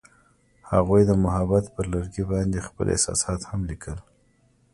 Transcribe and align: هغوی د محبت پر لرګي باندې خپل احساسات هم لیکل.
هغوی 0.71 1.01
د 1.07 1.11
محبت 1.23 1.65
پر 1.73 1.85
لرګي 1.93 2.23
باندې 2.31 2.65
خپل 2.67 2.85
احساسات 2.93 3.41
هم 3.49 3.61
لیکل. 3.69 3.97